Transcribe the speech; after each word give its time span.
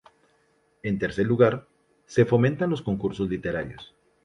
En 0.81 0.97
tercer 0.97 1.27
lugar, 1.27 1.67
se 2.07 2.25
fomentan 2.25 2.71
los 2.71 2.81
concursos 2.81 3.29
literarios. 3.29 3.93